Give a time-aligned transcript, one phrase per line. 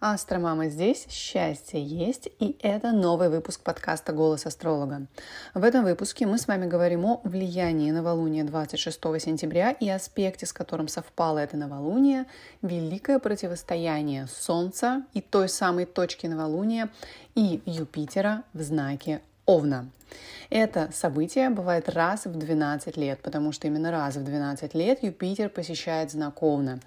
[0.00, 5.08] Астромама здесь, счастье есть, и это новый выпуск подкаста «Голос астролога».
[5.54, 10.52] В этом выпуске мы с вами говорим о влиянии новолуния 26 сентября и аспекте, с
[10.52, 12.26] которым совпало это новолуние,
[12.62, 16.90] великое противостояние Солнца и той самой точки новолуния
[17.34, 19.88] и Юпитера в знаке Овна.
[20.50, 25.48] Это событие бывает раз в 12 лет, потому что именно раз в 12 лет Юпитер
[25.48, 26.80] посещает знак Овна.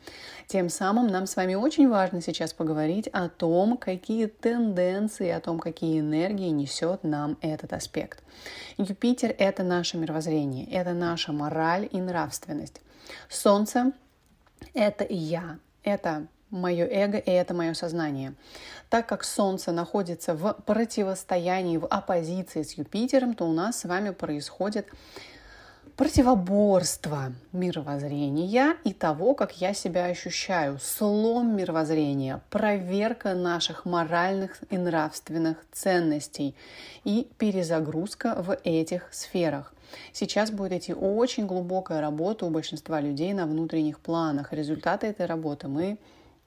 [0.46, 5.58] Тем самым нам с вами очень важно сейчас поговорить о том, какие тенденции, о том,
[5.58, 8.24] какие энергии несет нам этот аспект.
[8.78, 12.80] Юпитер— это наше мировоззрение, это наша мораль и нравственность.
[13.28, 13.92] Солнце—
[14.76, 18.34] это я, это мое эго и это мое сознание.
[18.90, 24.12] Так как Солнце находится в противостоянии, в оппозиции с Юпитером, то у нас с вами
[24.12, 24.88] происходит
[25.96, 35.58] противоборство мировоззрения и того, как я себя ощущаю, слом мировоззрения, проверка наших моральных и нравственных
[35.72, 36.56] ценностей
[37.04, 39.74] и перезагрузка в этих сферах.
[40.14, 44.54] Сейчас будет идти очень глубокая работа у большинства людей на внутренних планах.
[44.54, 45.98] Результаты этой работы мы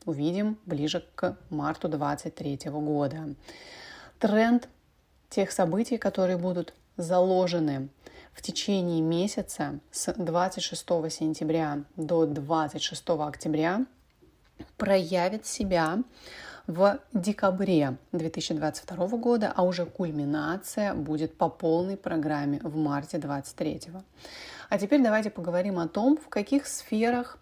[0.04, 3.34] увидим ближе к марту 2023 года.
[4.18, 4.68] Тренд
[5.28, 7.88] тех событий, которые будут заложены
[8.32, 13.86] в течение месяца с 26 сентября до 26 октября,
[14.76, 15.98] проявит себя
[16.66, 23.92] в декабре 2022 года, а уже кульминация будет по полной программе в марте 2023.
[24.70, 27.38] А теперь давайте поговорим о том, в каких сферах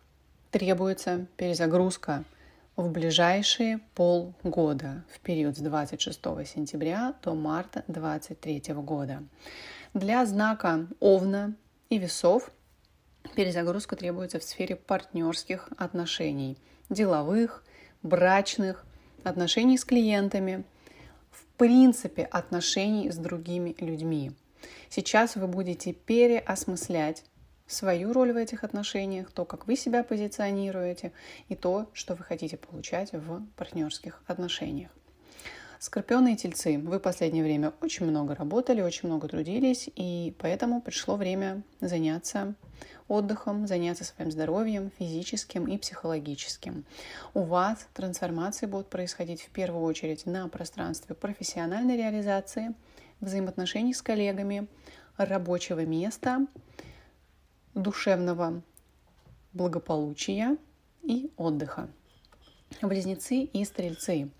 [0.50, 2.24] требуется перезагрузка
[2.76, 9.22] в ближайшие полгода, в период с 26 сентября до марта 2023 года.
[9.92, 11.54] Для знака Овна
[11.90, 12.50] и Весов
[13.36, 16.56] перезагрузка требуется в сфере партнерских отношений,
[16.88, 17.62] деловых,
[18.02, 18.86] брачных,
[19.22, 20.64] отношений с клиентами,
[21.30, 24.32] в принципе отношений с другими людьми.
[24.88, 27.24] Сейчас вы будете переосмыслять
[27.72, 31.12] свою роль в этих отношениях, то, как вы себя позиционируете
[31.48, 34.90] и то, что вы хотите получать в партнерских отношениях.
[35.78, 40.80] Скорпионы и тельцы, вы в последнее время очень много работали, очень много трудились, и поэтому
[40.80, 42.54] пришло время заняться
[43.08, 46.84] отдыхом, заняться своим здоровьем физическим и психологическим.
[47.34, 52.74] У вас трансформации будут происходить в первую очередь на пространстве профессиональной реализации,
[53.20, 54.68] взаимоотношений с коллегами,
[55.16, 56.46] рабочего места,
[57.74, 58.62] душевного
[59.52, 60.56] благополучия
[61.02, 61.88] и отдыха.
[62.80, 64.30] Близнецы и стрельцы.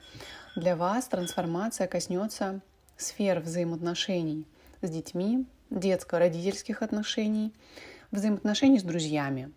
[0.57, 2.61] Для вас трансформация коснется
[2.97, 4.47] сфер взаимоотношений
[4.81, 7.53] с детьми, детско-родительских отношений,
[8.11, 9.53] взаимоотношений с друзьями.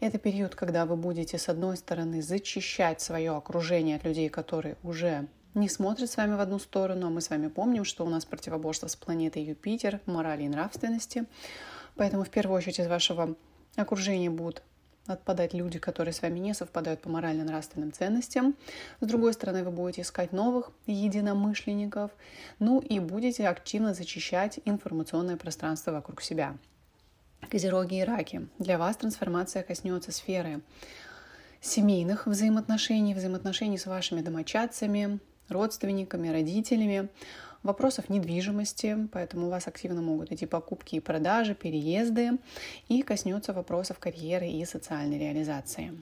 [0.00, 5.26] Это период, когда вы будете, с одной стороны, зачищать свое окружение от людей, которые уже
[5.54, 8.26] не смотрят с вами в одну сторону, а мы с вами помним, что у нас
[8.26, 11.24] противоборство с планетой Юпитер, морали и нравственности.
[11.96, 13.36] Поэтому в первую очередь из вашего
[13.76, 14.62] окружения будут
[15.06, 18.56] отпадать люди, которые с вами не совпадают по морально-нравственным ценностям.
[19.00, 22.10] С другой стороны, вы будете искать новых единомышленников,
[22.58, 26.56] ну и будете активно зачищать информационное пространство вокруг себя.
[27.48, 28.48] Козероги и раки.
[28.58, 30.62] Для вас трансформация коснется сферы
[31.60, 37.08] семейных взаимоотношений, взаимоотношений с вашими домочадцами, родственниками, родителями,
[37.62, 42.38] вопросов недвижимости, поэтому у вас активно могут идти покупки и продажи, переезды,
[42.88, 45.92] и коснется вопросов карьеры и социальной реализации.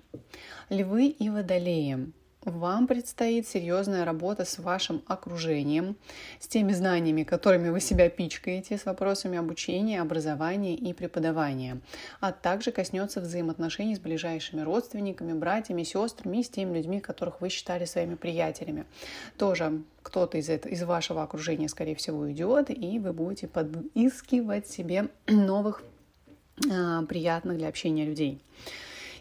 [0.68, 2.12] Львы и водолеи
[2.44, 5.96] вам предстоит серьезная работа с вашим окружением,
[6.38, 11.80] с теми знаниями, которыми вы себя пичкаете, с вопросами обучения, образования и преподавания,
[12.20, 17.48] а также коснется взаимоотношений с ближайшими родственниками, братьями, сестрами и с теми людьми, которых вы
[17.48, 18.84] считали своими приятелями.
[19.38, 25.82] Тоже кто-то из, из вашего окружения, скорее всего, уйдет, и вы будете подыскивать себе новых
[26.70, 28.40] а, приятных для общения людей.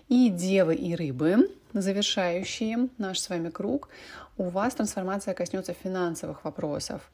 [0.09, 3.89] И девы и рыбы завершающие наш с вами круг,
[4.37, 7.11] у вас трансформация коснется финансовых вопросов.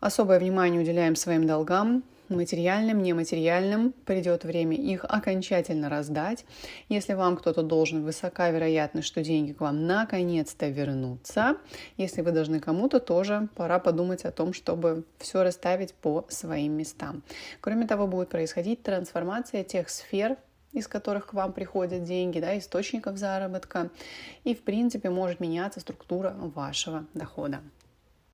[0.00, 3.92] Особое внимание уделяем своим долгам, материальным, нематериальным.
[4.06, 6.46] Придет время их окончательно раздать.
[6.88, 11.56] Если вам кто-то должен, высока вероятность, что деньги к вам наконец-то вернутся.
[11.96, 17.22] Если вы должны кому-то, тоже пора подумать о том, чтобы все расставить по своим местам.
[17.60, 20.36] Кроме того, будет происходить трансформация тех сфер,
[20.72, 23.90] из которых к вам приходят деньги, да, источников заработка.
[24.44, 27.60] И, в принципе, может меняться структура вашего дохода.